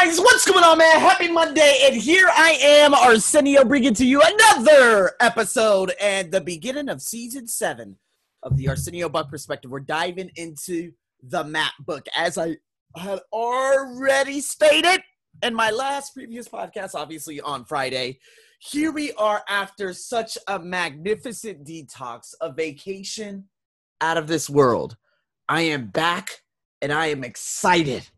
[0.00, 1.00] guys, what's going on, man?
[1.00, 6.88] Happy Monday, and here I am, Arsenio, bringing to you another episode and the beginning
[6.88, 7.96] of season seven
[8.44, 9.70] of the Arsenio Buck Perspective.
[9.70, 10.92] We're diving into
[11.22, 12.58] the map book, as I
[12.96, 15.02] had already stated
[15.42, 18.20] in my last previous podcast, obviously on Friday.
[18.60, 23.48] Here we are after such a magnificent detox, a vacation
[24.00, 24.96] out of this world.
[25.48, 26.42] I am back,
[26.82, 28.08] and I am excited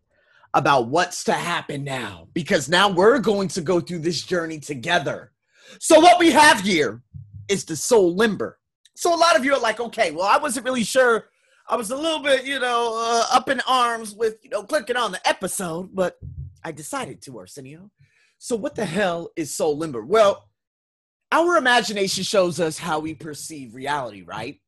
[0.55, 5.32] about what's to happen now because now we're going to go through this journey together.
[5.79, 7.03] So, what we have here
[7.49, 8.59] is the soul limber.
[8.96, 11.29] So, a lot of you are like, okay, well, I wasn't really sure.
[11.68, 14.96] I was a little bit, you know, uh, up in arms with, you know, clicking
[14.96, 16.18] on the episode, but
[16.64, 17.90] I decided to, Arsenio.
[18.39, 20.04] So, what the hell is soul limber?
[20.04, 20.48] Well,
[21.31, 24.61] our imagination shows us how we perceive reality, right?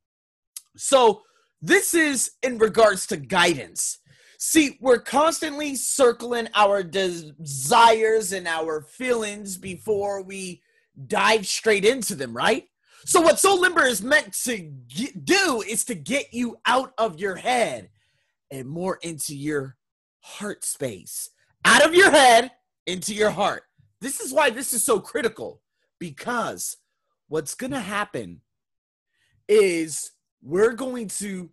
[0.77, 1.23] So,
[1.61, 3.99] this is in regards to guidance
[4.45, 10.63] See, we're constantly circling our desires and our feelings before we
[11.07, 12.65] dive straight into them, right?
[13.07, 14.59] So, what Soul Limber is meant to
[14.89, 17.91] get, do is to get you out of your head
[18.51, 19.77] and more into your
[20.19, 21.31] heart space.
[21.65, 22.51] Out of your head
[22.89, 23.63] into your heart.
[24.01, 25.63] This is why this is so critical
[26.01, 26.79] because
[27.29, 28.41] what's going to happen
[29.49, 30.11] is
[30.43, 31.51] we're going to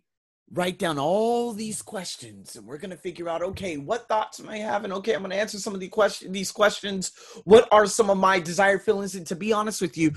[0.52, 4.48] write down all these questions and we're going to figure out okay what thoughts am
[4.48, 4.92] i having?
[4.92, 7.12] Okay i'm going to answer some of the question, these questions.
[7.44, 9.14] What are some of my desired feelings?
[9.14, 10.12] And to be honest with you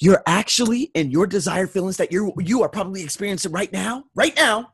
[0.00, 4.34] you're actually in your desired feelings that you're you are probably experiencing right now right
[4.36, 4.72] now.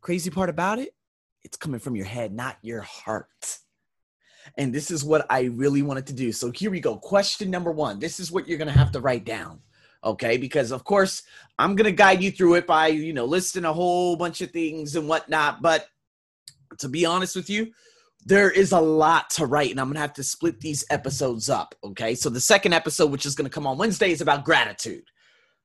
[0.00, 0.94] Crazy part about it
[1.42, 3.58] it's coming from your head not your heart.
[4.56, 6.32] And this is what i really wanted to do.
[6.32, 6.96] So here we go.
[6.96, 7.98] Question number one.
[7.98, 9.60] This is what you're going to have to write down
[10.04, 10.36] okay?
[10.36, 11.22] Because of course
[11.60, 14.50] i'm going to guide you through it by you know listing a whole bunch of
[14.50, 15.86] things and whatnot but
[16.78, 17.70] to be honest with you
[18.24, 21.48] there is a lot to write and i'm going to have to split these episodes
[21.48, 22.14] up okay?
[22.14, 25.04] So the second episode which is going to come on wednesday is about gratitude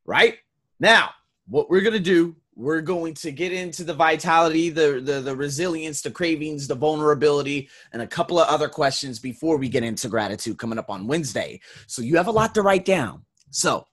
[0.05, 0.35] right?
[0.79, 1.11] Now
[1.47, 5.35] what we're going to do we're going to get into the vitality the, the the
[5.35, 10.07] resilience the cravings the vulnerability and a couple of other questions before we get into
[10.09, 11.59] gratitude coming up on wednesday.
[11.87, 13.25] So you have a lot to write down.
[13.51, 13.85] So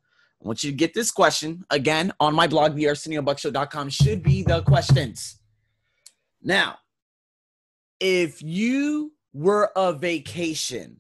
[0.43, 4.63] I want you to get this question again on my blog, thearseniobuckshow.com, should be the
[4.63, 5.39] questions.
[6.43, 6.79] Now,
[8.01, 10.97] if you were a vacation,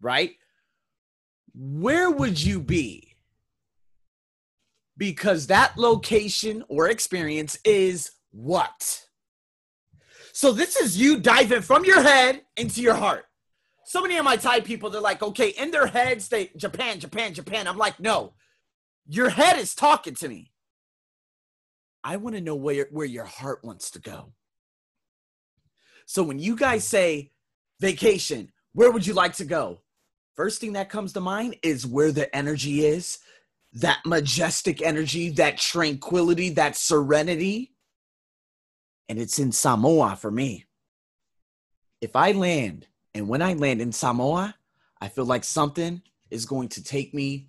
[0.00, 0.32] right?
[1.54, 3.16] Where would you be?
[4.96, 9.04] Because that location or experience is what?
[10.32, 13.27] So, this is you diving from your head into your heart
[13.88, 17.32] so many of my Thai people, they're like, okay, in their heads, they Japan, Japan,
[17.32, 17.66] Japan.
[17.66, 18.34] I'm like, no,
[19.08, 20.52] your head is talking to me.
[22.04, 24.34] I want to know where where your heart wants to go.
[26.04, 27.32] So when you guys say
[27.80, 29.80] vacation, where would you like to go?
[30.36, 33.20] First thing that comes to mind is where the energy is,
[33.72, 37.72] that majestic energy, that tranquility, that serenity.
[39.08, 40.66] And it's in Samoa for me.
[42.02, 42.86] If I land
[43.18, 44.54] and when I land in Samoa,
[45.00, 47.48] I feel like something is going to take me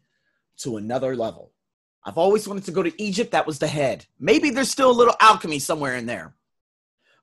[0.57, 1.51] to another level.
[2.03, 3.31] I've always wanted to go to Egypt.
[3.31, 4.07] That was the head.
[4.19, 6.33] Maybe there's still a little alchemy somewhere in there.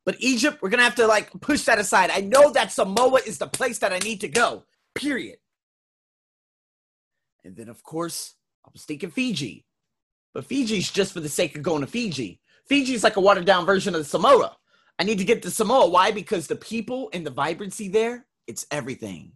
[0.04, 2.10] But Egypt, we're going to have to like push that aside.
[2.10, 4.62] I know that Samoa is the place that I need to go,
[4.94, 5.38] period.
[7.44, 9.66] And then, of course, I was thinking Fiji.
[10.32, 12.40] But Fiji's just for the sake of going to Fiji.
[12.66, 14.56] Fiji's like a watered down version of Samoa.
[15.00, 15.88] I need to get to Samoa.
[15.88, 16.12] Why?
[16.12, 19.32] Because the people and the vibrancy there it's everything.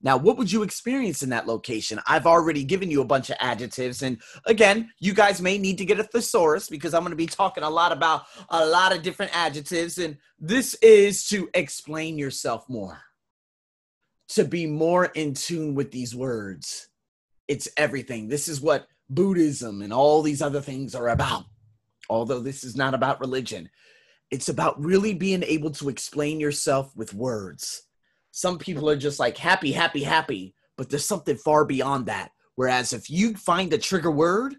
[0.00, 2.00] Now, what would you experience in that location?
[2.06, 4.02] I've already given you a bunch of adjectives.
[4.02, 7.26] And again, you guys may need to get a thesaurus because I'm going to be
[7.26, 9.98] talking a lot about a lot of different adjectives.
[9.98, 13.00] And this is to explain yourself more,
[14.30, 16.88] to be more in tune with these words.
[17.48, 18.28] It's everything.
[18.28, 21.44] This is what Buddhism and all these other things are about.
[22.08, 23.68] Although this is not about religion,
[24.30, 27.87] it's about really being able to explain yourself with words
[28.30, 32.30] some people are just like happy, happy, happy, but there's something far beyond that.
[32.54, 34.56] Whereas if you find a trigger word,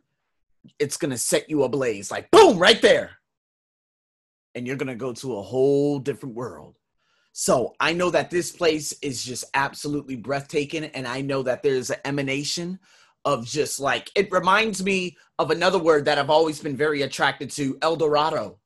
[0.79, 3.11] it's going to set you ablaze like boom, right there.
[4.55, 6.77] And you're going to go to a whole different world.
[7.31, 10.85] So I know that this place is just absolutely breathtaking.
[10.85, 12.79] And I know that there's an emanation
[13.25, 17.51] of just like, it reminds me of another word that I've always been very attracted
[17.51, 18.59] to El Dorado.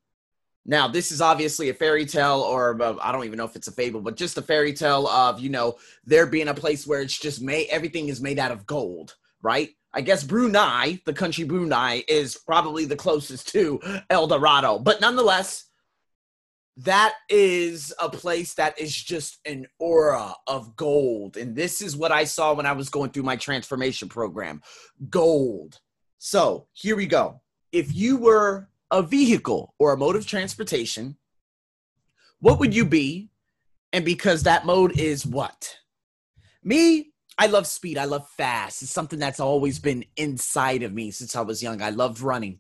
[0.66, 3.68] Now, this is obviously a fairy tale, or uh, I don't even know if it's
[3.68, 5.76] a fable, but just a fairy tale of, you know,
[6.06, 9.70] there being a place where it's just made, everything is made out of gold, right?
[9.94, 13.80] I guess Brunei, the country Brunei, is probably the closest to
[14.10, 14.80] El Dorado.
[14.80, 15.66] But nonetheless,
[16.78, 21.38] that is a place that is just an aura of gold.
[21.38, 24.62] And this is what I saw when I was going through my transformation program
[25.10, 25.80] gold.
[26.18, 27.42] So here we go.
[27.72, 31.18] If you were a vehicle or a mode of transportation,
[32.40, 33.32] what would you be?
[33.92, 35.78] And because that mode is what?
[36.64, 37.98] Me, I love speed.
[37.98, 38.84] I love fast.
[38.84, 41.82] It's something that's always been inside of me since I was young.
[41.82, 42.60] I loved running.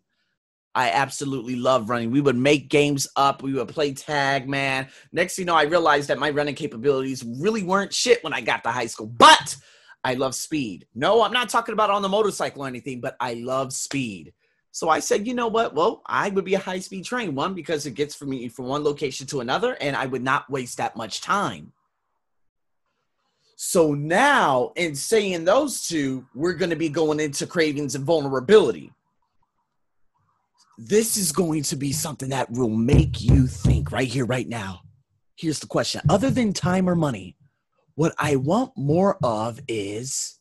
[0.75, 2.09] I absolutely love running.
[2.09, 3.43] We would make games up.
[3.43, 4.87] We would play tag, man.
[5.11, 8.41] Next thing you know, I realized that my running capabilities really weren't shit when I
[8.41, 9.05] got to high school.
[9.05, 9.55] But
[10.03, 10.87] I love speed.
[10.95, 14.33] No, I'm not talking about on the motorcycle or anything, but I love speed.
[14.73, 15.73] So I said, you know what?
[15.73, 17.33] Well, I would be a high speed train.
[17.33, 20.49] One, because it gets from me from one location to another, and I would not
[20.49, 21.71] waste that much time.
[23.55, 28.91] So now, in saying those two, we're going to be going into cravings and vulnerability
[30.77, 34.81] this is going to be something that will make you think right here, right now.
[35.35, 37.37] Here's the question Other than time or money,
[37.95, 40.39] what I want more of is,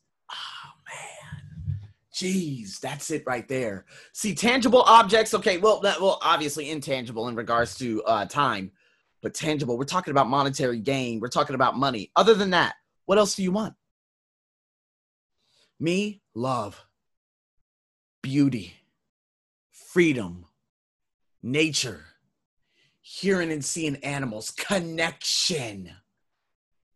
[2.13, 3.85] geez, that's it right there.
[4.13, 8.71] See, tangible objects, okay, well, that, well, obviously intangible in regards to uh, time,
[9.21, 12.11] but tangible, we're talking about monetary gain, we're talking about money.
[12.15, 12.75] Other than that,
[13.05, 13.73] what else do you want?
[15.79, 16.85] Me, love,
[18.21, 18.75] beauty
[19.93, 20.43] freedom,
[21.43, 22.03] nature,
[22.99, 25.91] hearing and seeing animals, connection,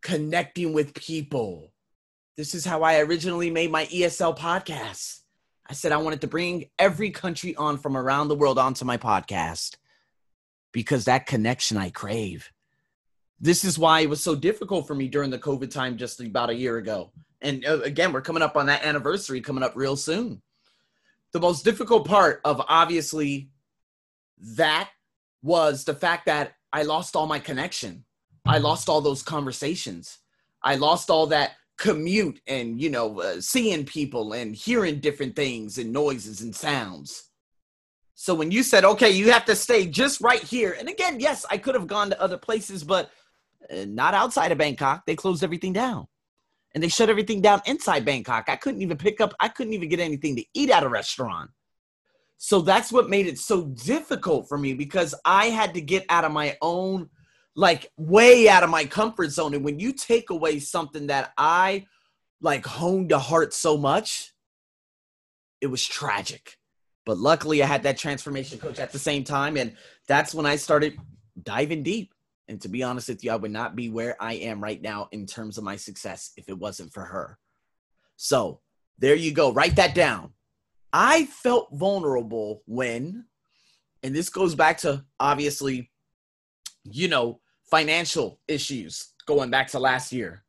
[0.02, 1.72] connecting with people.
[2.38, 5.22] This is how I originally made my ESL podcast.
[5.66, 8.96] I said I wanted to bring every country on from around the world onto my
[8.96, 9.76] podcast
[10.72, 12.52] because that connection I crave.
[13.40, 16.48] This is why it was so difficult for me during the COVID time just about
[16.48, 17.10] a year ago.
[17.42, 20.40] And uh, again, we're coming up on that anniversary coming up real soon
[21.32, 23.50] the most difficult part of obviously
[24.40, 24.90] that
[25.42, 28.04] was the fact that I lost all my connection.
[28.46, 30.18] I lost all those conversations.
[30.62, 35.78] I lost all that commute and, you know, uh, seeing people and hearing different things
[35.78, 37.30] and noises and sounds.
[38.14, 40.76] So when you said, okay, you have to stay just right here.
[40.78, 43.10] And again, yes, I could have gone to other places, but
[43.70, 45.06] uh, not outside of Bangkok.
[45.06, 46.08] They closed everything down
[46.74, 48.48] and they shut everything down inside Bangkok.
[48.48, 51.50] I couldn't even pick up, I couldn't even get anything to eat at a restaurant.
[52.38, 56.24] So that's what made it so difficult for me because I had to get out
[56.24, 57.10] of my own,
[57.58, 59.52] like way out of my comfort zone.
[59.52, 61.86] And when you take away something that I
[62.40, 64.32] like honed to heart so much,
[65.60, 66.56] it was tragic.
[67.04, 69.56] But luckily, I had that transformation coach at the same time.
[69.56, 69.74] And
[70.06, 70.98] that's when I started
[71.42, 72.14] diving deep.
[72.46, 75.08] And to be honest with you, I would not be where I am right now
[75.10, 77.40] in terms of my success if it wasn't for her.
[78.14, 78.60] So
[79.00, 79.52] there you go.
[79.52, 80.32] Write that down.
[80.92, 83.24] I felt vulnerable when,
[84.04, 85.90] and this goes back to obviously,
[86.84, 90.44] you know, financial issues going back to last year.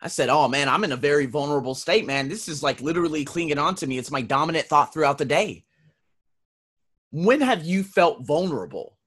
[0.00, 2.28] I said, Oh man, I'm in a very vulnerable state, man.
[2.28, 3.98] This is like literally clinging on to me.
[3.98, 5.64] It's my dominant thought throughout the day.
[7.10, 8.98] When have you felt vulnerable?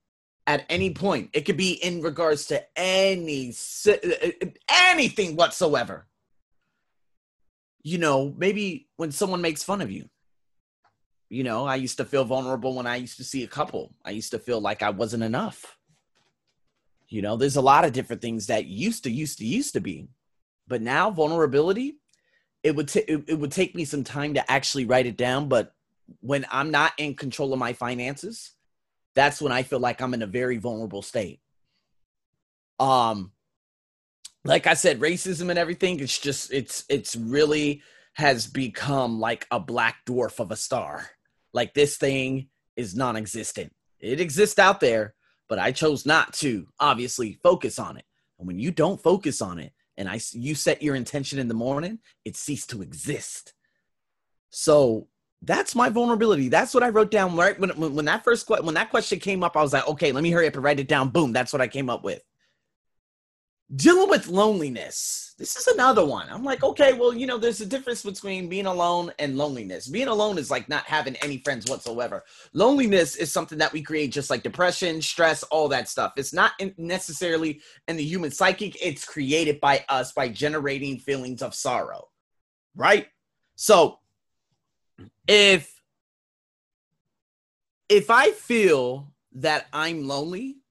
[0.46, 1.30] at any point.
[1.32, 3.54] It could be in regards to any
[3.86, 6.06] uh, uh, anything whatsoever.
[7.82, 10.08] You know, maybe when someone makes fun of you.
[11.28, 13.94] You know, I used to feel vulnerable when I used to see a couple.
[14.04, 15.78] I used to feel like I wasn't enough.
[17.12, 19.80] You know, there's a lot of different things that used to used to used to
[19.80, 20.08] be.
[20.66, 21.98] But now vulnerability,
[22.62, 25.74] it would t- it, would take me some time to actually write it down, but
[26.20, 28.52] when I'm not in control of my finances,
[29.14, 31.40] that's when I feel like I'm in a very vulnerable state.
[32.80, 33.32] Um,
[34.44, 37.82] like I said, racism and everything, it's just, it's, it's really
[38.14, 41.06] has become like a black dwarf of a star.
[41.52, 43.72] Like this thing is non existent.
[44.00, 45.14] It exists out there,
[45.48, 48.04] but I chose not to obviously focus on it.
[48.38, 51.54] And when you don't focus on it and I, you set your intention in the
[51.54, 53.54] morning, it ceased to exist.
[54.50, 55.08] So
[55.42, 56.48] that's my vulnerability.
[56.48, 59.56] That's what I wrote down right when when, that first when that question came up.
[59.56, 61.08] I was like, okay, let me hurry up and write it down.
[61.08, 62.22] Boom, that's what I came up with.
[63.74, 65.34] Dealing with loneliness.
[65.38, 66.28] This is another one.
[66.28, 69.88] I'm like, okay, well, you know, there's a difference between being alone and loneliness.
[69.88, 72.22] Being alone is like not having any friends whatsoever.
[72.52, 76.12] Loneliness is something that we create, just like depression, stress, all that stuff.
[76.18, 78.76] It's not necessarily in the human psychic.
[78.84, 82.08] It's created by us by generating feelings of sorrow,
[82.76, 83.06] right?
[83.56, 84.00] So
[85.26, 85.80] if
[87.88, 90.61] if I feel that I'm lonely,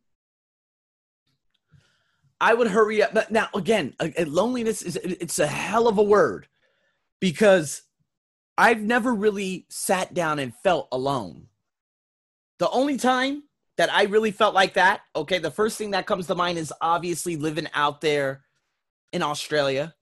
[2.41, 3.13] I would hurry up.
[3.13, 6.47] But now again, loneliness is it's a hell of a word
[7.21, 7.83] because
[8.57, 11.47] I've never really sat down and felt alone.
[12.59, 13.43] The only time
[13.77, 15.01] that I really felt like that.
[15.15, 18.43] Okay, the first thing that comes to mind is obviously living out there
[19.13, 19.93] in Australia.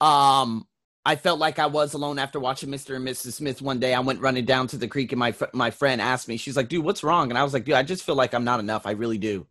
[0.00, 0.66] Um,
[1.04, 2.96] I felt like I was alone after watching Mr.
[2.96, 3.34] and Mrs.
[3.34, 3.92] Smith one day.
[3.92, 6.68] I went running down to the creek and my my friend asked me, she's like,
[6.68, 8.86] "Dude, what's wrong?" And I was like, "Dude, I just feel like I'm not enough.
[8.86, 9.46] I really do."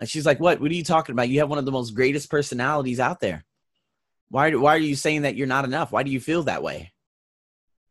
[0.00, 0.60] And she's like, "What?
[0.60, 1.28] What are you talking about?
[1.28, 3.44] You have one of the most greatest personalities out there.
[4.28, 5.92] Why why are you saying that you're not enough?
[5.92, 6.92] Why do you feel that way?"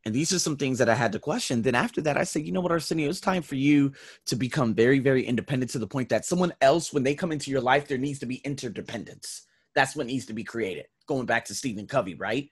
[0.06, 1.62] And these are some things that I had to question.
[1.62, 3.94] Then after that, I said, you know what, Arsenio, it's time for you
[4.26, 7.52] to become very, very independent to the point that someone else, when they come into
[7.52, 9.44] your life, there needs to be interdependence.
[9.76, 10.88] That's what needs to be created.
[11.08, 12.52] Going back to Stephen Covey, right?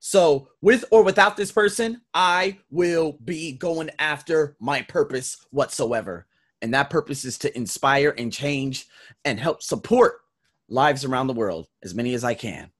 [0.00, 6.26] So, with or without this person, I will be going after my purpose whatsoever.
[6.60, 8.86] And that purpose is to inspire and change
[9.24, 10.20] and help support
[10.68, 12.70] lives around the world, as many as I can.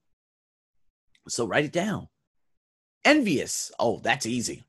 [1.29, 2.09] So, write it down.
[3.05, 3.71] Envious.
[3.79, 4.65] Oh, that's easy.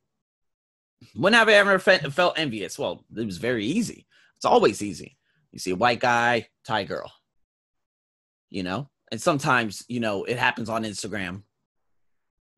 [1.15, 2.77] When have I ever felt envious?
[2.77, 4.05] Well, it was very easy.
[4.35, 5.17] It's always easy.
[5.51, 7.11] You see a white guy, Thai girl.
[8.49, 11.43] You know, and sometimes you know it happens on Instagram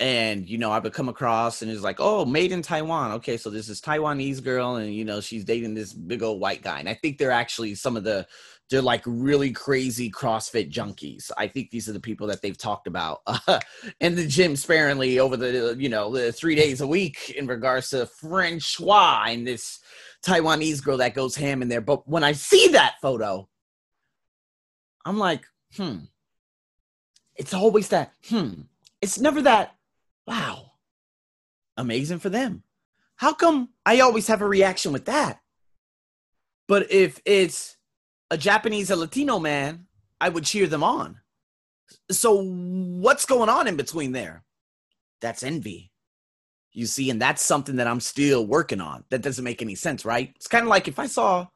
[0.02, 3.12] and you know I would come across and it's like, oh, made in Taiwan.
[3.14, 6.64] Okay, so this is Taiwanese girl, and you know she's dating this big old white
[6.64, 8.28] guy, and I think they're actually some of the
[8.72, 11.30] they're like really crazy CrossFit junkies.
[11.38, 13.60] I think these are the people that they've talked about uh,
[14.00, 17.92] in the gym sparingly over the you know the three days a week in regards
[17.92, 19.80] to Francois and this
[20.26, 21.82] Taiwanese girl that goes ham in there.
[21.82, 23.48] But when I see that photo,
[25.06, 25.98] I'm like, hmm.
[27.36, 28.62] It's always that hmm.
[29.02, 29.76] It's never that
[30.28, 30.72] Wow.
[31.78, 32.64] Amazing for them.
[33.16, 35.40] How come I always have a reaction with that?
[36.68, 37.78] But if it's
[38.30, 39.88] a Japanese, a Latino man,
[40.20, 41.20] I would cheer them on.
[42.10, 44.44] So what's going on in between there?
[45.20, 45.92] That's envy.
[46.72, 49.04] You see, and that's something that I'm still working on.
[49.10, 50.32] That doesn't make any sense, right?
[50.38, 51.48] It's kind of like if I saw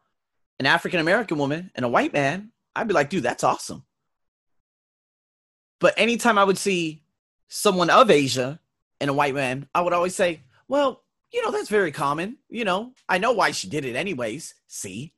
[0.60, 3.86] an African American woman and a white man, I'd be like, dude, that's awesome.
[5.80, 7.05] But anytime I would see
[7.48, 8.60] someone of Asia
[9.00, 12.38] and a white man, I would always say, well, you know, that's very common.
[12.50, 14.56] You know, I know why she did it anyways.
[14.68, 15.14] See,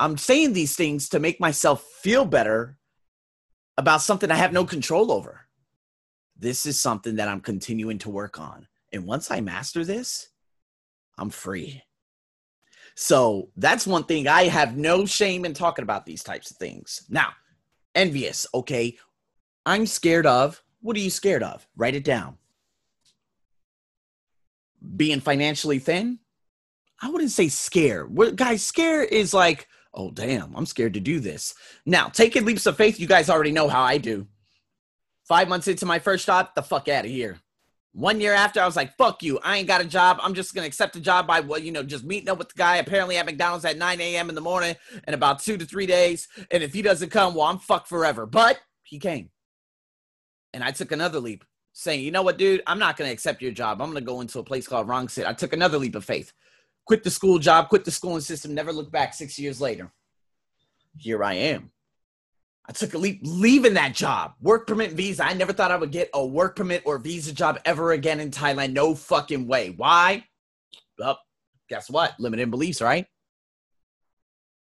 [0.00, 2.78] I'm saying these things to make myself feel better
[3.76, 5.42] about something I have no control over.
[6.36, 8.66] This is something that I'm continuing to work on.
[8.92, 10.28] And once I master this,
[11.18, 11.82] I'm free.
[12.94, 17.04] So that's one thing I have no shame in talking about these types of things.
[17.08, 17.30] Now,
[17.94, 18.96] envious, okay.
[19.66, 21.66] I'm scared of what are you scared of?
[21.76, 22.38] Write it down.
[24.96, 26.18] Being financially thin?
[27.00, 28.04] I wouldn't say scare.
[28.06, 31.54] What, guys, scare is like, oh, damn, I'm scared to do this.
[31.86, 34.26] Now, taking leaps of faith, you guys already know how I do.
[35.24, 37.38] Five months into my first job, the fuck out of here.
[37.92, 39.38] One year after, I was like, fuck you.
[39.42, 40.18] I ain't got a job.
[40.22, 42.48] I'm just going to accept a job by, well, you know, just meeting up with
[42.48, 44.28] the guy apparently at McDonald's at 9 a.m.
[44.28, 46.28] in the morning in about two to three days.
[46.50, 48.24] And if he doesn't come, well, I'm fucked forever.
[48.24, 49.30] But he came.
[50.52, 53.42] And I took another leap saying, you know what, dude, I'm not going to accept
[53.42, 53.80] your job.
[53.80, 55.26] I'm going to go into a place called Rangsit.
[55.26, 56.32] I took another leap of faith.
[56.86, 59.92] Quit the school job, quit the schooling system, never look back six years later.
[60.96, 61.70] Here I am.
[62.68, 64.34] I took a leap leaving that job.
[64.40, 65.24] Work permit visa.
[65.24, 68.30] I never thought I would get a work permit or visa job ever again in
[68.30, 68.72] Thailand.
[68.72, 69.70] No fucking way.
[69.70, 70.24] Why?
[70.98, 71.18] Well,
[71.68, 72.18] guess what?
[72.18, 73.06] Limited beliefs, right?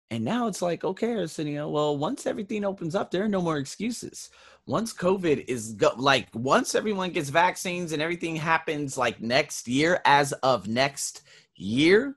[0.10, 3.58] And now it's like, okay, Arsenio, well, once everything opens up, there are no more
[3.58, 4.30] excuses
[4.66, 10.02] once COVID is go- like once everyone gets vaccines and everything happens like next year,
[10.06, 11.22] as of next
[11.56, 12.16] year.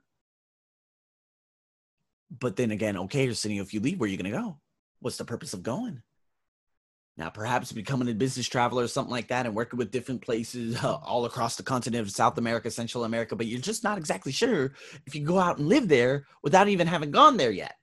[2.39, 4.59] But then again, okay, Arsenio, if you leave, where are you gonna go?
[4.99, 6.01] What's the purpose of going?
[7.17, 10.81] Now, perhaps becoming a business traveler or something like that and working with different places
[10.83, 14.31] uh, all across the continent of South America, Central America, but you're just not exactly
[14.31, 14.73] sure
[15.07, 17.75] if you go out and live there without even having gone there yet.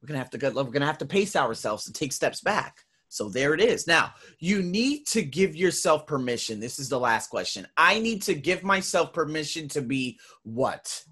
[0.00, 2.84] We're gonna have to go, we're gonna have to pace ourselves to take steps back.
[3.14, 3.86] So there it is.
[3.86, 6.58] Now, you need to give yourself permission.
[6.58, 7.64] This is the last question.
[7.76, 11.04] I need to give myself permission to be what?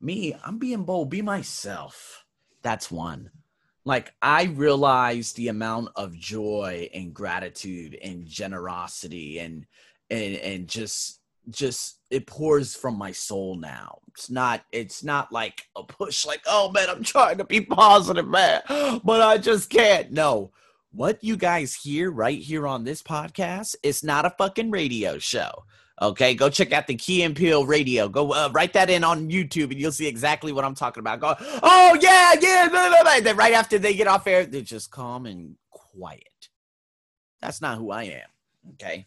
[0.00, 1.10] Me, I'm being bold.
[1.10, 2.24] Be myself.
[2.62, 3.30] That's one.
[3.84, 9.66] Like, I realize the amount of joy and gratitude and generosity and,
[10.08, 11.17] and, and just,
[11.50, 13.98] just it pours from my soul now.
[14.08, 18.28] It's not it's not like a push like, "Oh man, I'm trying to be positive,
[18.28, 18.62] man,
[19.04, 20.52] but I just can't." No.
[20.90, 25.64] What you guys hear right here on this podcast is not a fucking radio show.
[26.00, 28.08] Okay, go check out the Key and Peele radio.
[28.08, 31.20] Go uh, write that in on YouTube, and you'll see exactly what I'm talking about.
[31.20, 32.68] Go, oh yeah, yeah.
[32.68, 33.20] Blah, blah, blah.
[33.20, 36.48] Then right after they get off air, they're just calm and quiet.
[37.40, 38.28] That's not who I am.
[38.74, 39.06] Okay,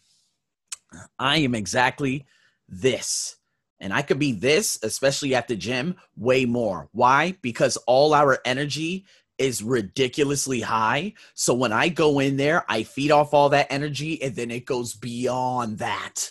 [1.18, 2.26] I am exactly
[2.68, 3.36] this.
[3.80, 6.88] And I could be this, especially at the gym, way more.
[6.92, 7.36] Why?
[7.42, 9.06] Because all our energy
[9.38, 11.14] is ridiculously high.
[11.34, 14.66] So when I go in there, I feed off all that energy and then it
[14.66, 16.30] goes beyond that.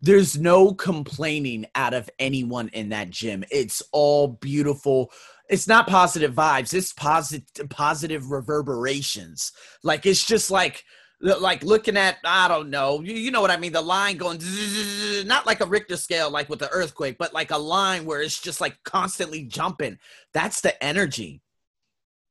[0.00, 3.44] There's no complaining out of anyone in that gym.
[3.50, 5.10] It's all beautiful.
[5.48, 6.72] It's not positive vibes.
[6.72, 9.52] It's positive positive reverberations.
[9.82, 10.84] Like it's just like
[11.24, 14.40] like looking at I don't know, you, you know what I mean, the line going
[15.26, 18.40] not like a Richter scale like with the earthquake, but like a line where it's
[18.40, 19.98] just like constantly jumping.
[20.32, 21.40] That's the energy.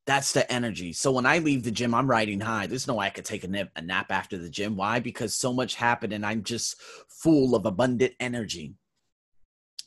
[0.06, 0.94] That's the energy.
[0.94, 2.68] So when I leave the gym, I'm riding high.
[2.68, 4.76] There's no way I could take a nap, a nap after the gym.
[4.76, 5.00] Why?
[5.00, 8.76] Because so much happened and I'm just full of abundant energy.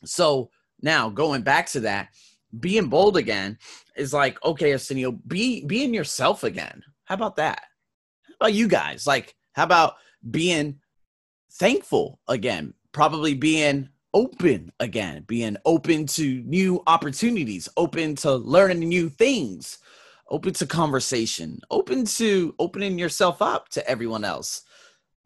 [0.04, 2.08] So now going back to that,
[2.58, 3.58] being bold again
[3.94, 6.82] is like, okay, Arsenio, be being yourself again.
[7.04, 7.62] How about that?
[8.40, 9.06] About you guys?
[9.06, 9.94] Like, how about
[10.30, 10.80] being
[11.52, 12.74] thankful again?
[12.92, 19.78] Probably being open again, being open to new opportunities, open to learning new things,
[20.30, 24.62] open to conversation, open to opening yourself up to everyone else,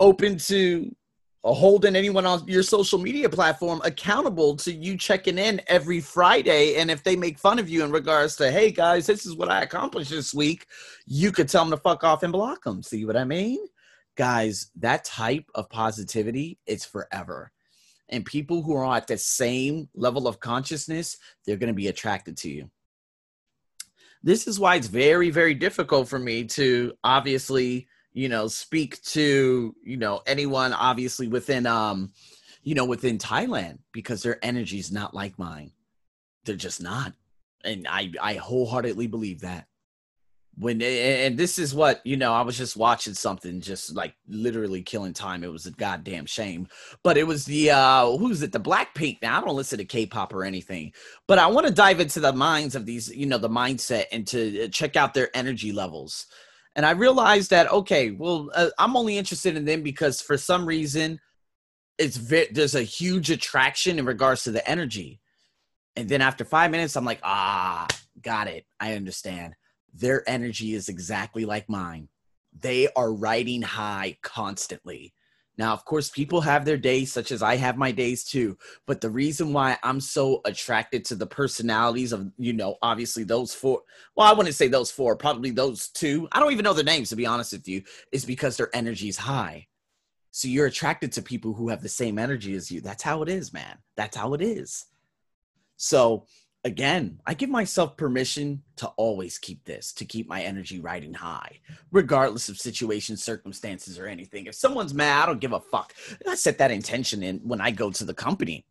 [0.01, 0.95] open to
[1.43, 6.77] Uh, holding anyone on your social media platform accountable to you checking in every Friday.
[6.77, 9.49] And if they make fun of you in regards to, hey guys, this is what
[9.49, 10.67] I accomplished this week,
[11.07, 12.83] you could tell them to fuck off and block them.
[12.83, 13.59] See what I mean?
[14.17, 17.53] Guys, that type of positivity, it's forever.
[18.11, 21.17] And people who are at the same level of consciousness,
[21.47, 22.71] they're going to be attracted to you
[24.23, 29.75] this is why it's very very difficult for me to obviously you know speak to
[29.85, 32.11] you know anyone obviously within um
[32.63, 35.73] you know within thailand because their energy is not like mine.
[36.45, 37.13] They're just not.
[37.65, 39.67] And i i wholeheartedly believe that.
[40.59, 44.83] When and this is what you know i was just watching something just like literally
[44.83, 45.45] killing time.
[45.45, 46.67] It was a goddamn shame.
[47.05, 48.53] But it was the uh who's it?
[48.53, 49.19] The blackpink.
[49.23, 50.93] Now i don't listen to k-pop or anything.
[51.29, 54.27] But i want to dive into the minds of these you know the mindset and
[54.29, 56.27] to uh, check out their energy levels
[56.77, 60.67] and i realized that okay well uh, i'm only interested in them because for some
[60.67, 61.21] reason
[61.99, 65.21] it's very there's a huge attraction in regards to the energy
[65.97, 67.87] and then after five minutes i'm like ah
[68.23, 69.55] got it i understand
[69.95, 72.09] their energy is exactly like mine.
[72.59, 75.15] They are riding high constantly.
[75.61, 78.57] Now, of course, people have their days, such as I have my days too.
[78.87, 83.53] But the reason why I'm so attracted to the personalities of, you know, obviously those
[83.53, 83.83] four,
[84.17, 86.27] well, I wouldn't say those four, probably those two.
[86.33, 89.11] I don't even know their names, to be honest with you, is because their energy
[89.11, 89.67] is high.
[90.31, 92.81] So you're attracted to people who have the same energy as you.
[92.81, 93.77] That's how it is, man.
[93.99, 94.87] That's how it is.
[95.77, 96.25] So
[96.65, 101.61] again, I give myself permission to always keep this, to keep my energy riding high,
[101.91, 104.47] regardless of situation, circumstances, or anything.
[104.47, 105.95] If someone's mad, I don't give a fuck.
[106.29, 108.67] I set that intention in when I go to the company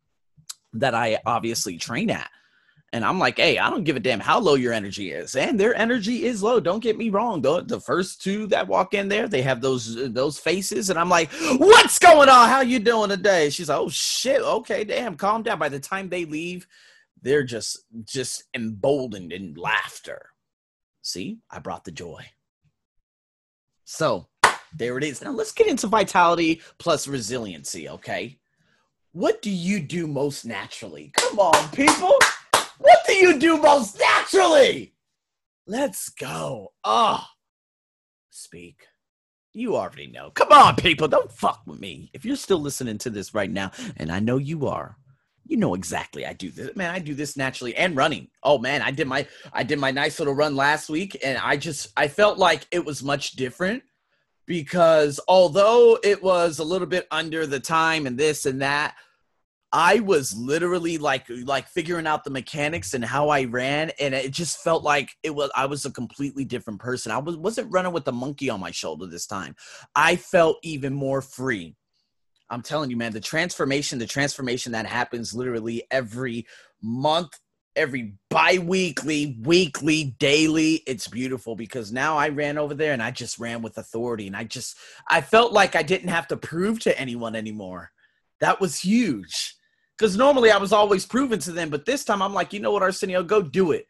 [0.73, 2.29] that I obviously train at.
[2.91, 5.35] And I'm like, hey, I don't give a damn how low your energy is.
[5.35, 6.59] And their energy is low.
[6.59, 7.41] Don't get me wrong.
[7.41, 11.09] Though the first two that walk in there, they have those those faces, and I'm
[11.09, 12.49] like, what's going on?
[12.49, 13.51] How you doing today?
[13.51, 15.59] She's like, oh shit, okay, damn, calm down.
[15.59, 16.65] By the time they leave,
[17.21, 20.29] they're just just emboldened in laughter.
[21.01, 22.25] See i brought the joy.
[23.85, 24.27] So
[24.75, 25.21] there it is.
[25.21, 28.39] Now let's get into vitality plus resiliency okay?
[29.11, 31.11] What do you do most naturally?
[31.17, 32.13] Come on people.
[32.77, 34.93] What do you do most naturally?
[35.65, 36.73] Let's go.
[36.83, 37.25] Oh
[38.29, 38.85] speak.
[39.53, 40.29] You already know.
[40.31, 41.07] Come on people.
[41.07, 42.09] Don't fuck with me.
[42.13, 44.97] If you're still listening to this right now and i know you are
[45.49, 48.27] you know exactly i do this man i do this naturally and running.
[48.43, 51.57] Oh man i did my i did my nice little run last week and i
[51.57, 53.83] just i felt like it was much different
[54.45, 58.95] because although it was a little bit under the time and this and that
[59.71, 64.31] i was literally like like figuring out the mechanics and how i ran and it
[64.31, 67.11] just felt like it was i was a completely different person.
[67.11, 69.55] I was wasn't running with a monkey on my shoulder this time.
[69.95, 71.75] I felt even more free
[72.49, 76.47] I'm telling you, man, the transformation, the transformation that happens literally every
[76.81, 77.37] month,
[77.75, 83.39] every bi-weekly, weekly, daily, it's beautiful because now I ran over there and I just
[83.39, 86.99] ran with authority and I just I felt like I didn't have to prove to
[86.99, 87.91] anyone anymore.
[88.41, 89.55] That was huge.
[89.97, 92.71] Cuz normally I was always proving to them, but this time I'm like, "You know
[92.71, 93.87] what, Arsenio, go do it."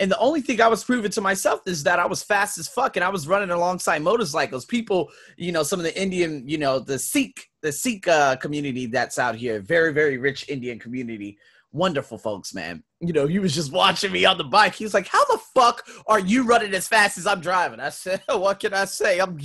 [0.00, 2.66] And the only thing I was proving to myself is that I was fast as
[2.66, 4.64] fuck and I was running alongside motorcycles.
[4.64, 8.84] People, you know, some of the Indian, you know, the Sikh, the Sikh uh, community
[8.84, 11.38] that's out here, very, very rich Indian community.
[11.72, 12.84] Wonderful folks, man.
[13.00, 14.74] You know, he was just watching me on the bike.
[14.74, 18.22] He's like, "How the fuck are you running as fast as I'm driving?" I said,
[18.28, 19.18] "What can I say?
[19.18, 19.40] I'm,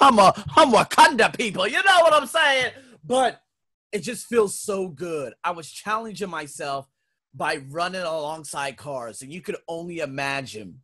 [0.00, 1.66] I'm a, I'm Wakanda people.
[1.66, 3.40] You know what I'm saying?" But
[3.90, 5.32] it just feels so good.
[5.42, 6.86] I was challenging myself
[7.34, 10.80] by running alongside cars, and you could only imagine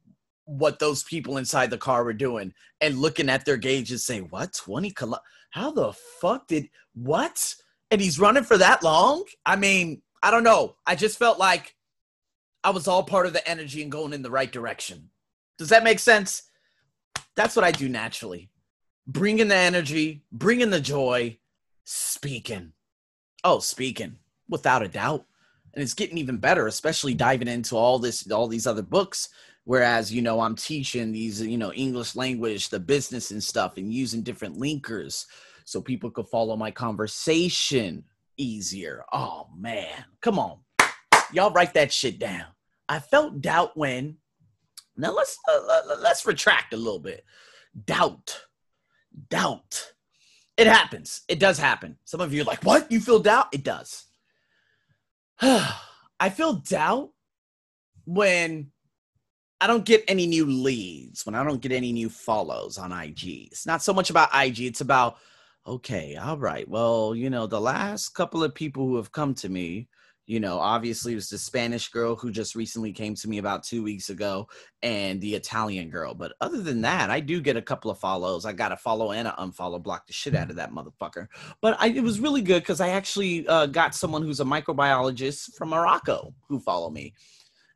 [0.46, 4.52] what those people inside the car were doing and looking at their gauges saying, What,
[4.54, 5.18] 20 kilo?
[5.52, 7.54] How the fuck did what?
[7.90, 9.24] And he's running for that long?
[9.44, 10.76] I mean, I don't know.
[10.86, 11.76] I just felt like
[12.64, 15.10] I was all part of the energy and going in the right direction.
[15.58, 16.44] Does that make sense?
[17.36, 18.50] That's what I do naturally.
[19.06, 21.36] Bringing the energy, bringing the joy,
[21.84, 22.72] speaking.
[23.44, 24.16] Oh, speaking,
[24.48, 25.26] without a doubt.
[25.74, 29.28] And it's getting even better, especially diving into all this, all these other books.
[29.64, 33.92] Whereas, you know, I'm teaching these, you know, English language, the business and stuff, and
[33.92, 35.26] using different linkers
[35.64, 38.04] so people could follow my conversation
[38.36, 39.04] easier.
[39.12, 40.58] Oh man, come on,
[41.32, 42.46] y'all write that shit down.
[42.88, 44.16] I felt doubt when.
[44.96, 47.24] Now let's uh, let's retract a little bit.
[47.86, 48.42] Doubt,
[49.30, 49.92] doubt.
[50.58, 51.22] It happens.
[51.28, 51.96] It does happen.
[52.04, 52.92] Some of you are like, "What?
[52.92, 54.06] You feel doubt?" It does.
[55.40, 57.10] I feel doubt
[58.04, 58.70] when
[59.62, 63.46] I don't get any new leads, when I don't get any new follows on IG.
[63.52, 65.18] It's not so much about IG, it's about
[65.64, 66.68] okay, all right.
[66.68, 69.86] Well, you know, the last couple of people who have come to me,
[70.26, 73.62] you know, obviously it was the Spanish girl who just recently came to me about
[73.62, 74.48] two weeks ago
[74.82, 76.12] and the Italian girl.
[76.12, 78.44] But other than that, I do get a couple of follows.
[78.44, 81.28] I got a follow and an unfollow, block the shit out of that motherfucker.
[81.60, 85.54] But I, it was really good because I actually uh, got someone who's a microbiologist
[85.54, 87.14] from Morocco who follow me.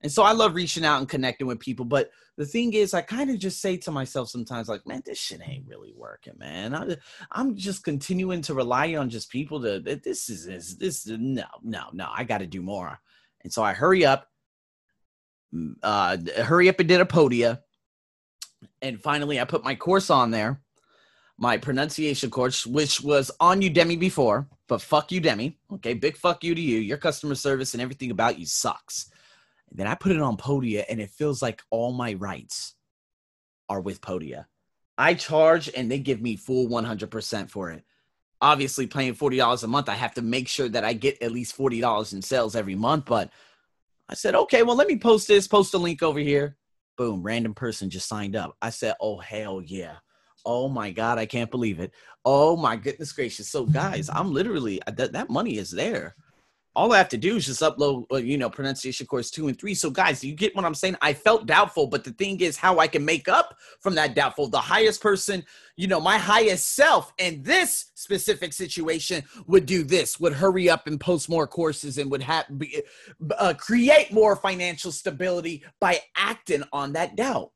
[0.06, 1.84] And so I love reaching out and connecting with people.
[1.84, 5.18] But the thing is, I kind of just say to myself sometimes, like, man, this
[5.18, 6.76] shit ain't really working, man.
[6.76, 6.96] I,
[7.34, 11.86] am just continuing to rely on just people to, this is, this, this no, no,
[11.92, 13.00] no, I got to do more.
[13.42, 14.28] And so I hurry up,
[15.52, 17.62] mm, uh, hurry up and did a podia.
[18.82, 20.60] And finally, I put my course on there,
[21.36, 25.56] my pronunciation course, which was on Udemy before, but fuck Udemy.
[25.72, 26.78] Okay, big fuck you to you.
[26.78, 29.10] Your customer service and everything about you sucks.
[29.70, 32.74] And then I put it on Podia, and it feels like all my rights
[33.68, 34.46] are with Podia.
[34.98, 37.84] I charge, and they give me full 100% for it.
[38.40, 41.56] Obviously, paying $40 a month, I have to make sure that I get at least
[41.56, 43.06] $40 in sales every month.
[43.06, 43.30] But
[44.08, 46.56] I said, okay, well, let me post this, post a link over here.
[46.96, 48.56] Boom, random person just signed up.
[48.62, 49.96] I said, oh, hell yeah.
[50.44, 51.92] Oh my God, I can't believe it.
[52.24, 53.48] Oh my goodness gracious.
[53.48, 56.14] So, guys, I'm literally, that, that money is there
[56.76, 59.58] all I have to do is just upload, uh, you know, pronunciation course two and
[59.58, 59.74] three.
[59.74, 60.96] So, guys, you get what I'm saying?
[61.00, 64.48] I felt doubtful, but the thing is, how I can make up from that doubtful.
[64.48, 65.42] The highest person,
[65.76, 70.86] you know, my highest self in this specific situation would do this, would hurry up
[70.86, 72.44] and post more courses and would have
[73.38, 77.52] uh, create more financial stability by acting on that doubt.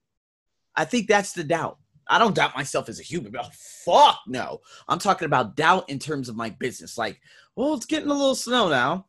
[0.74, 1.76] I think that's the doubt.
[2.08, 3.36] I don't doubt myself as a human.
[3.84, 4.62] Fuck no.
[4.88, 6.96] I'm talking about doubt in terms of my business.
[6.96, 7.20] Like,
[7.54, 9.06] well, it's getting a little snow now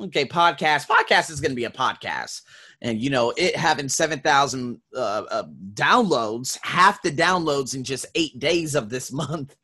[0.00, 0.86] okay, podcast.
[0.86, 2.42] Podcast is going to be a podcast.
[2.82, 8.38] And, you know, it having 7,000 uh, uh, downloads, half the downloads in just eight
[8.38, 9.56] days of this month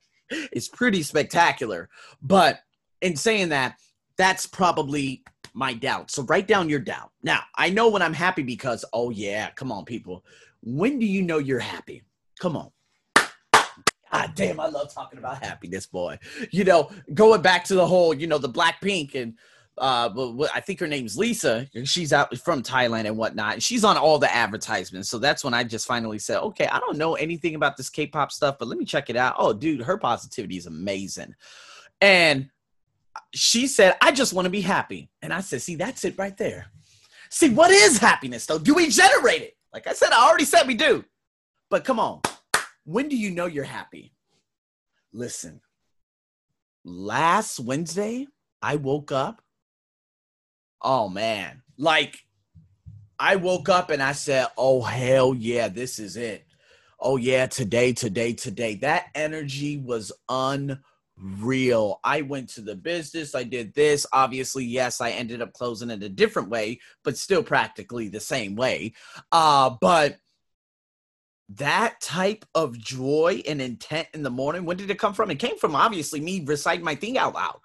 [0.53, 1.89] is pretty spectacular.
[2.23, 2.61] But
[3.01, 3.77] in saying that,
[4.17, 6.11] that's probably my doubt.
[6.11, 7.11] So write down your doubt.
[7.23, 10.25] Now, I know when I'm happy because, oh, yeah, come on, people.
[10.63, 12.03] When do you know you're happy?
[12.41, 12.71] Come on.
[14.13, 16.19] God damn, I love talking about happiness, boy.
[16.51, 19.35] You know, going back to the whole, you know, the Blackpink and
[19.79, 21.67] uh but I think her name's Lisa.
[21.85, 23.63] She's out from Thailand and whatnot.
[23.63, 25.09] She's on all the advertisements.
[25.09, 28.33] So that's when I just finally said, okay, I don't know anything about this K-pop
[28.33, 29.37] stuff, but let me check it out.
[29.39, 31.35] Oh, dude, her positivity is amazing.
[32.01, 32.51] And
[33.35, 35.11] she said, I just want to be happy.
[35.23, 36.67] And I said, see, that's it right there.
[37.31, 38.59] See, what is happiness though?
[38.59, 39.57] Do we generate it?
[39.73, 41.05] Like I said, I already said we do.
[41.71, 42.21] But come on.
[42.85, 44.13] When do you know you're happy?
[45.13, 45.61] Listen.
[46.85, 48.27] Last Wednesday,
[48.61, 49.42] I woke up
[50.83, 51.63] Oh man.
[51.79, 52.19] Like
[53.19, 56.45] I woke up and I said, "Oh hell yeah, this is it."
[56.99, 58.77] Oh yeah, today, today, today.
[58.77, 62.01] That energy was unreal.
[62.05, 64.07] I went to the business, I did this.
[64.13, 68.57] Obviously, yes, I ended up closing it a different way, but still practically the same
[68.57, 68.95] way.
[69.31, 70.17] Uh but
[71.57, 75.31] that type of joy and intent in the morning, when did it come from?
[75.31, 77.61] It came from obviously me reciting my thing out loud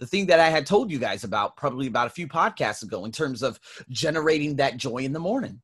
[0.00, 3.04] the thing that I had told you guys about probably about a few podcasts ago
[3.04, 3.60] in terms of
[3.90, 5.60] generating that joy in the morning.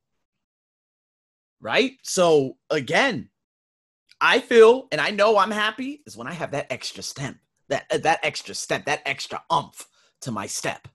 [1.60, 1.92] Right?
[2.02, 3.30] So again,
[4.20, 7.34] I feel and I know I'm happy is when I have that extra step,
[7.68, 9.86] that uh, that extra step, that extra umph
[10.20, 10.86] to my step.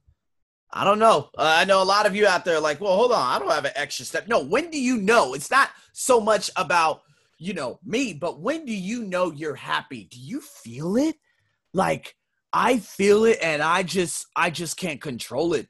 [0.74, 1.30] I don't know.
[1.38, 3.52] Uh, I know a lot of you out there like, well, hold on, I don't
[3.52, 4.28] have an extra step.
[4.28, 5.34] No, when do you know?
[5.34, 7.02] It's not so much about,
[7.38, 10.06] you know, me, but when do you know you're happy?
[10.06, 11.16] Do you feel it?
[11.74, 12.16] Like
[12.54, 15.68] I feel it and I just I just can't control it.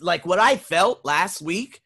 [0.00, 1.80] Like what I felt last week,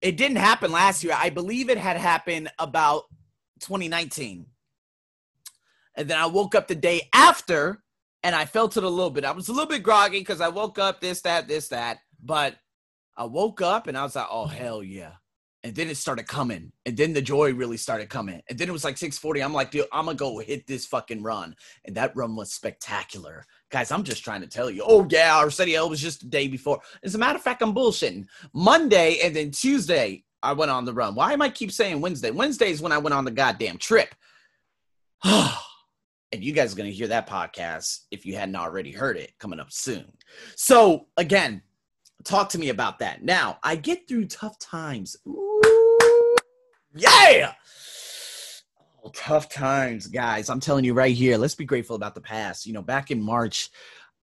[0.00, 1.14] it didn't happen last year.
[1.16, 3.04] I believe it had happened about
[3.60, 4.46] 2019.
[5.94, 7.82] And then I woke up the day after
[8.22, 9.24] and I felt it a little bit.
[9.24, 11.98] I was a little bit groggy because I woke up this, that, this, that.
[12.22, 12.56] But
[13.16, 15.12] I woke up and I was like, oh, hell yeah
[15.64, 18.72] and then it started coming and then the joy really started coming and then it
[18.72, 22.14] was like 640 i'm like dude i'm gonna go hit this fucking run and that
[22.16, 23.44] run was spectacular.
[23.70, 26.80] Guys i'm just trying to tell you oh yeah arsenio was just the day before.
[27.02, 28.26] As a matter of fact i'm bullshitting.
[28.52, 31.14] Monday and then tuesday i went on the run.
[31.14, 32.30] Why am i keep saying wednesday?
[32.30, 34.14] Wednesday is when i went on the goddamn trip.
[36.34, 39.60] And you guys are gonna hear that podcast if you hadn't already heard it coming
[39.60, 40.10] up soon.
[40.56, 41.60] So again
[42.24, 43.22] talk to me about that.
[43.22, 45.14] Now i get through tough times
[46.94, 47.52] yeah.
[49.04, 50.48] Oh, tough times, guys.
[50.48, 51.36] I'm telling you right here.
[51.36, 52.66] Let's be grateful about the past.
[52.66, 53.70] You know, back in March,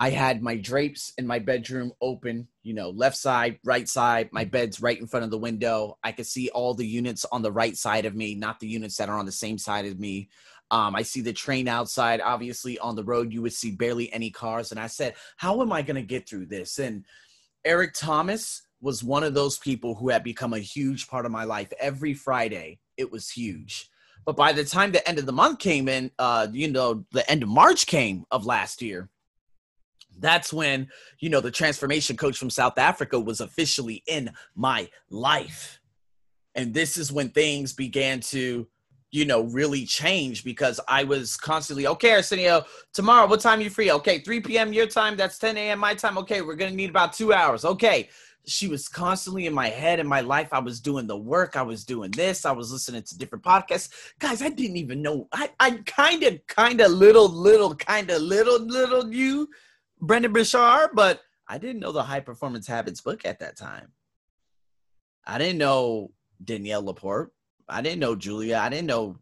[0.00, 4.28] I had my drapes in my bedroom open, you know, left side, right side.
[4.30, 5.98] My bed's right in front of the window.
[6.04, 8.96] I could see all the units on the right side of me, not the units
[8.98, 10.28] that are on the same side as me.
[10.70, 12.20] Um, I see the train outside.
[12.20, 14.70] Obviously, on the road, you would see barely any cars.
[14.70, 16.78] And I said, How am I going to get through this?
[16.78, 17.04] And
[17.64, 21.44] Eric Thomas, was one of those people who had become a huge part of my
[21.44, 21.72] life.
[21.80, 23.90] Every Friday, it was huge.
[24.24, 27.28] But by the time the end of the month came in, uh, you know, the
[27.30, 29.08] end of March came of last year,
[30.18, 30.88] that's when,
[31.20, 35.80] you know, the transformation coach from South Africa was officially in my life.
[36.54, 38.66] And this is when things began to,
[39.10, 43.70] you know, really change because I was constantly, okay, Arsenio, tomorrow, what time are you
[43.70, 43.90] free?
[43.92, 44.72] Okay, 3 p.m.
[44.72, 45.78] your time, that's 10 a.m.
[45.78, 46.18] my time.
[46.18, 47.64] Okay, we're going to need about two hours.
[47.64, 48.08] Okay,
[48.46, 50.48] she was constantly in my head in my life.
[50.52, 51.56] I was doing the work.
[51.56, 52.46] I was doing this.
[52.46, 53.90] I was listening to different podcasts.
[54.18, 55.28] Guys, I didn't even know.
[55.32, 59.48] I, I kind of, kind of little, little, kind of little, little knew
[60.00, 63.88] Brendon Burchard, but I didn't know the High Performance Habits book at that time.
[65.26, 67.32] I didn't know Danielle LaPorte.
[67.68, 68.58] I didn't know Julia.
[68.62, 69.18] I didn't know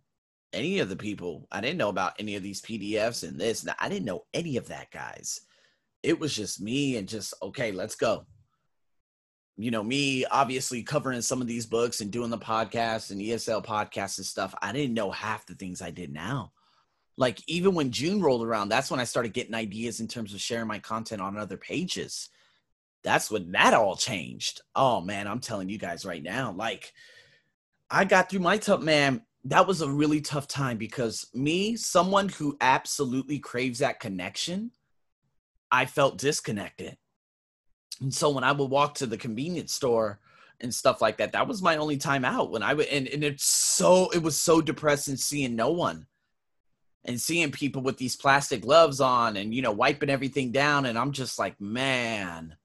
[0.52, 1.48] any of the people.
[1.50, 3.66] I didn't know about any of these PDFs and this.
[3.81, 5.40] I didn't know any of that, guys.
[6.05, 8.24] It was just me and just, okay, let's go
[9.59, 13.64] you know, me obviously covering some of these books and doing the podcast and ESL
[13.64, 16.53] podcasts and stuff, I didn't know half the things I did now.
[17.16, 20.40] Like even when June rolled around, that's when I started getting ideas in terms of
[20.40, 22.29] sharing my content on other pages.
[23.03, 24.61] That's when that all changed.
[24.75, 26.92] Oh man, I'm telling you guys right now, like
[27.90, 29.23] I got through my tough man.
[29.45, 34.73] That was a really tough time because me, someone who absolutely craves that connection,
[35.71, 36.99] I felt disconnected
[38.00, 40.18] and so when I would walk to the convenience store
[40.61, 42.50] and stuff like that, that was my only time out.
[42.50, 46.06] When I would, and, and it's so, it was so depressing seeing no one
[47.04, 50.87] and seeing people with these plastic gloves on and, you know, wiping everything down.
[50.87, 52.56] And I'm just like, man,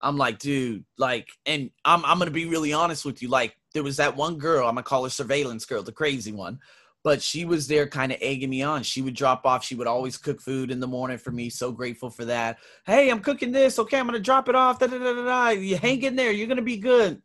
[0.00, 3.28] I'm like, dude, like, and I'm, I'm going to be really honest with you.
[3.28, 6.60] Like, there was that one girl, I'm to call her surveillance girl, the crazy one
[7.04, 8.82] but she was there kind of egging me on.
[8.82, 9.64] She would drop off.
[9.64, 11.50] She would always cook food in the morning for me.
[11.50, 12.58] So grateful for that.
[12.86, 13.78] Hey, I'm cooking this.
[13.78, 14.78] Okay, I'm gonna drop it off.
[14.78, 15.48] Da, da, da, da, da.
[15.50, 16.30] You hang in there.
[16.30, 17.20] You're gonna be good.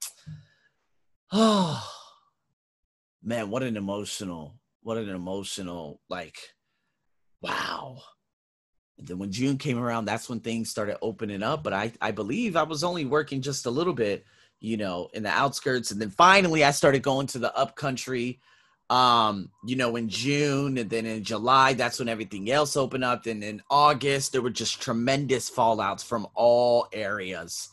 [1.32, 1.88] Oh
[3.24, 6.38] man, what an emotional, what an emotional, like,
[7.42, 8.02] wow.
[8.98, 11.63] And then when June came around, that's when things started opening up.
[11.63, 14.26] But I, I believe I was only working just a little bit,
[14.60, 15.92] you know, in the outskirts.
[15.92, 18.40] And then finally I started going to the upcountry
[18.89, 23.26] um you know in june and then in july that's when everything else opened up.
[23.26, 27.69] And in august there were just tremendous fallouts from all areas.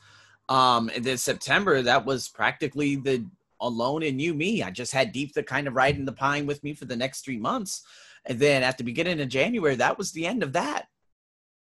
[0.48, 3.24] Um and then september that was practically the
[3.60, 4.62] alone in you me.
[4.62, 7.24] I just had deep the kind of riding the pine with me for the next
[7.24, 7.82] three months.
[8.26, 10.88] And then at the beginning of january that was the end of that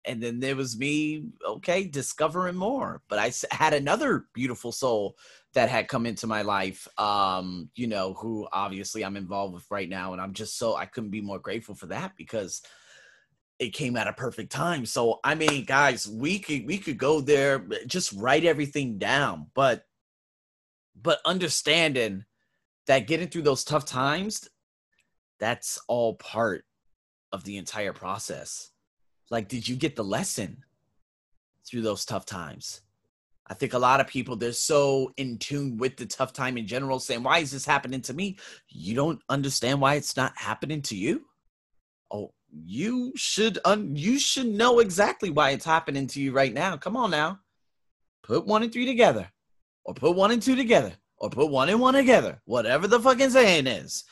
[0.08, 3.02] and then there was me okay discovering more.
[3.08, 5.18] But i had another beautiful soul
[5.54, 9.88] that had come into my life um you know who obviously i'm involved with right
[9.88, 12.62] now and i'm just so i couldn't be more grateful for that because
[13.58, 14.86] it came at a perfect time.
[14.86, 19.86] So i mean guys we could we could go there just write everything down but
[21.02, 22.26] but understanding
[22.88, 24.48] that getting through those tough times
[25.40, 26.66] that's all part
[27.32, 28.72] of the entire process
[29.30, 30.64] like did you get the lesson
[31.66, 32.82] through those tough times
[33.48, 36.66] I think a lot of people they're so in tune with the tough time in
[36.66, 38.38] general, saying, "Why is this happening to me?"
[38.70, 41.28] You don't understand why it's not happening to you.
[42.10, 46.78] Oh, you should un- you should know exactly why it's happening to you right now.
[46.78, 47.40] Come on now,
[48.24, 49.32] put one and three together,
[49.84, 52.42] or put one and two together, or put one and one together.
[52.46, 54.06] Whatever the fucking saying is,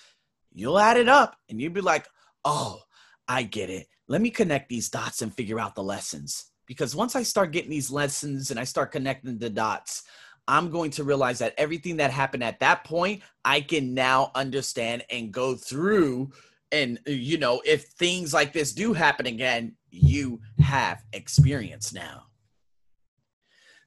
[0.52, 2.08] you'll add it up, and you'll be like,
[2.46, 2.82] "Oh,
[3.28, 3.88] I get it.
[4.08, 6.46] Let me connect these dots and figure out the lessons.
[6.66, 10.04] Because once I start getting these lessons and I start connecting the dots,
[10.48, 15.06] I'm going to realize that everything that happened at that point, I can now understand
[15.10, 16.32] and go through.
[16.72, 22.26] And, you know, if things like this do happen again, you have experience now.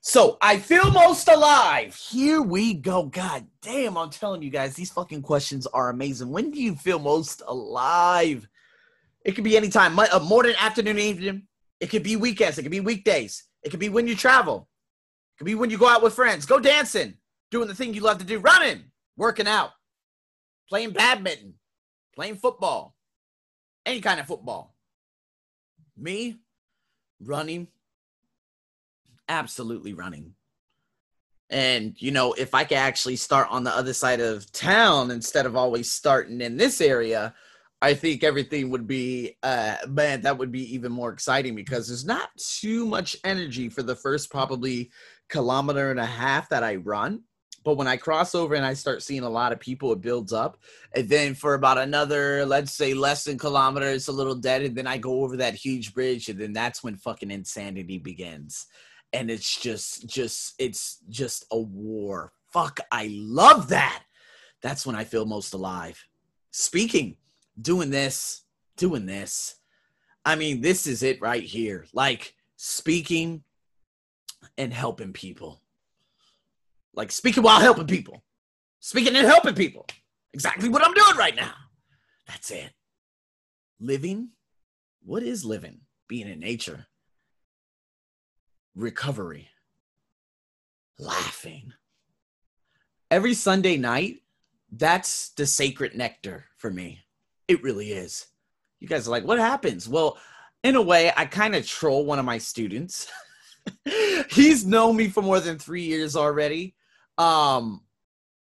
[0.01, 1.97] So I feel most alive.
[1.97, 3.07] Here we go.
[3.07, 6.31] God damn, I'm telling you guys, these fucking questions are amazing.
[6.31, 8.49] When do you feel most alive?
[9.27, 11.43] It could be anytime, uh, morning, afternoon, evening.
[11.81, 12.59] It could be weekends.
[12.59, 13.43] It could be weekdays.
[13.65, 14.69] It could be when you travel.
[15.35, 17.15] It could be when you go out with friends, go dancing,
[17.51, 18.85] doing the thing you love to do, running,
[19.17, 19.71] working out,
[20.69, 21.55] playing badminton,
[22.15, 22.95] playing football,
[23.85, 24.77] any kind of football.
[25.97, 26.37] Me,
[27.21, 27.67] running,
[29.29, 30.35] absolutely running.
[31.51, 35.47] And, you know, if I could actually start on the other side of town instead
[35.47, 37.35] of always starting in this area,
[37.83, 42.07] I think everything would be, uh, man, that would be even more exciting because there's
[42.07, 44.91] not too much energy for the first probably
[45.29, 47.23] kilometer and a half that I run.
[47.65, 50.33] But when I cross over and I start seeing a lot of people, it builds
[50.33, 50.57] up.
[50.95, 54.63] And then for about another, let's say less than kilometer, it's a little dead.
[54.63, 56.29] And then I go over that huge bridge.
[56.29, 58.67] And then that's when fucking insanity begins
[59.13, 64.03] and it's just just it's just a war fuck i love that
[64.63, 66.07] that's when i feel most alive
[66.51, 67.17] speaking
[67.61, 68.43] doing this
[68.77, 69.57] doing this.
[70.25, 71.87] I mean this is it right here.
[71.93, 73.43] Like speaking
[74.57, 75.61] and helping people.
[76.95, 78.23] Like speaking while helping people.
[78.81, 79.87] Speaking and helping people.
[80.33, 81.55] Exactly what i'm doing right now.
[82.27, 82.73] That's it.
[83.81, 84.31] Living.
[85.05, 85.81] What is living?
[86.09, 86.87] Being in nature.
[88.75, 89.49] Recovery,
[90.99, 91.73] laughing.
[93.11, 94.17] Every Sunday night,
[94.71, 97.06] that's the sacred nectar for me.
[97.49, 98.27] It really is.
[98.81, 99.89] You guys are like, what happens?
[99.89, 100.19] Well,
[100.63, 103.09] in a way, I kind of troll one of my students.
[104.31, 106.75] He's known me for more than three years already.
[107.19, 107.83] Um,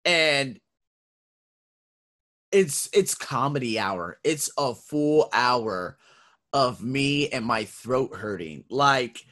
[0.06, 0.60] and
[2.52, 4.20] it's it's comedy hour.
[4.24, 5.98] It's a full hour
[6.52, 8.66] of me and my throat hurting.
[8.70, 9.24] Like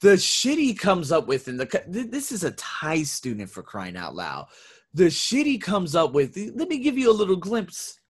[0.00, 3.96] the shit he comes up with in the this is a Thai student for crying
[3.96, 4.48] out loud.
[4.94, 6.36] The shit he comes up with.
[6.36, 8.00] Let me give you a little glimpse.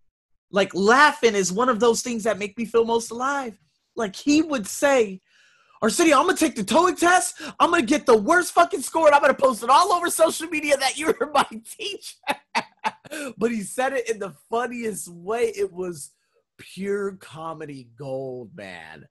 [0.51, 3.59] Like laughing is one of those things that make me feel most alive.
[3.97, 5.21] Like he would say,
[5.83, 7.43] Arsenio, I'm gonna take the TOEIC test.
[7.61, 10.49] I'm gonna get the worst fucking score, and I'm gonna post it all over social
[10.49, 11.47] media that you're my
[11.79, 12.17] teacher.
[13.39, 15.53] but he said it in the funniest way.
[15.57, 16.13] It was
[16.59, 19.07] pure comedy gold, man.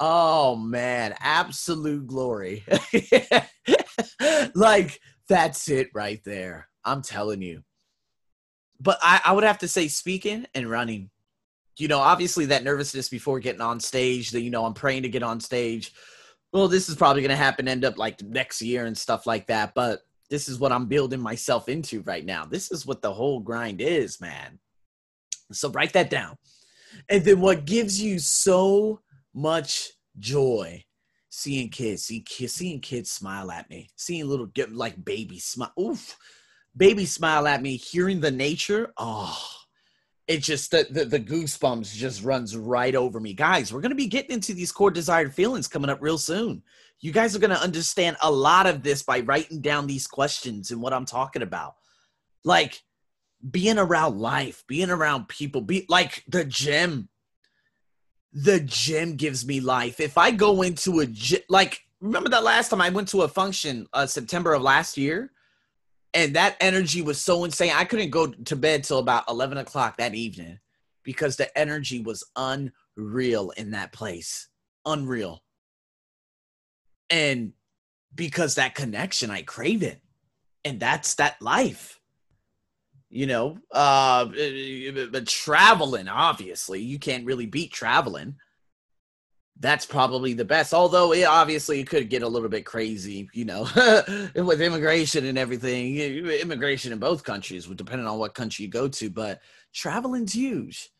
[0.00, 2.64] Oh man, absolute glory.
[4.54, 6.68] like that's it right there.
[6.84, 7.62] I'm telling you.
[8.80, 11.10] But I, I would have to say speaking and running.
[11.78, 15.08] You know, obviously that nervousness before getting on stage, that you know, I'm praying to
[15.08, 15.92] get on stage.
[16.52, 19.72] Well, this is probably gonna happen end up like next year and stuff like that.
[19.74, 22.44] But this is what I'm building myself into right now.
[22.44, 24.58] This is what the whole grind is, man.
[25.52, 26.36] So write that down.
[27.08, 29.00] And then what gives you so
[29.34, 30.84] much joy
[31.30, 35.72] seeing kids, see kids, seeing kids smile at me, seeing little like baby smile.
[35.80, 36.16] Oof,
[36.76, 38.92] baby smile at me, hearing the nature.
[38.96, 39.38] Oh,
[40.26, 43.72] it just the, the, the goosebumps just runs right over me, guys.
[43.72, 46.62] We're gonna be getting into these core desired feelings coming up real soon.
[47.00, 50.80] You guys are gonna understand a lot of this by writing down these questions and
[50.80, 51.76] what I'm talking about,
[52.44, 52.82] like
[53.50, 57.08] being around life, being around people, be like the gym
[58.32, 60.00] the gym gives me life.
[60.00, 63.28] If I go into a gym, like remember that last time I went to a
[63.28, 65.32] function, uh, September of last year,
[66.14, 67.72] and that energy was so insane.
[67.74, 70.58] I couldn't go to bed till about eleven o'clock that evening
[71.02, 74.48] because the energy was unreal in that place,
[74.84, 75.42] unreal,
[77.08, 77.52] and
[78.14, 80.00] because that connection, I crave it,
[80.64, 82.00] and that's that life
[83.12, 88.36] you know uh eh, eh, eh, but traveling obviously you can't really beat traveling
[89.60, 90.72] that's probably the best.
[90.72, 93.68] Although it obviously could get a little bit crazy you know
[94.34, 95.96] with immigration and everything.
[95.98, 99.40] Immigration in both countries depending on what country you go to but
[99.72, 100.90] traveling's huge.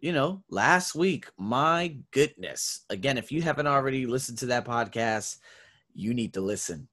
[0.00, 2.84] You know last week my goodness.
[2.88, 5.38] Again if you haven't already listened to that podcast
[5.94, 6.88] you need to listen.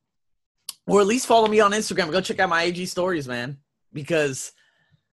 [0.87, 2.11] Or at least follow me on instagram.
[2.11, 3.57] Go check out my IG stories man
[3.93, 4.51] because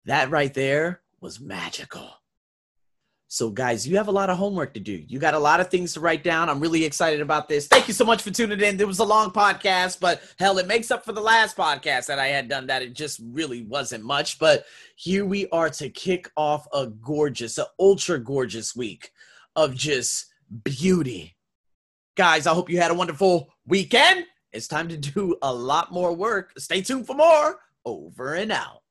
[0.04, 2.10] that right there was magical.
[3.32, 5.04] So, guys, you have a lot of homework to do.
[5.08, 6.50] You got a lot of things to write down.
[6.50, 7.66] I'm really excited about this.
[7.66, 8.78] Thank you so much for tuning in.
[8.78, 12.18] It was a long podcast, but hell, it makes up for the last podcast that
[12.18, 14.38] I had done that it just really wasn't much.
[14.38, 14.66] But
[14.96, 19.12] here we are to kick off a gorgeous, an ultra gorgeous week
[19.56, 20.26] of just
[20.62, 21.34] beauty.
[22.18, 24.26] Guys, I hope you had a wonderful weekend.
[24.52, 26.52] It's time to do a lot more work.
[26.58, 27.60] Stay tuned for more.
[27.86, 28.81] Over and out.